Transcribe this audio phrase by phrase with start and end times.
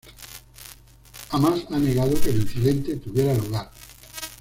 [1.29, 3.69] Hamás ha negado que el incidente tuviera lugar.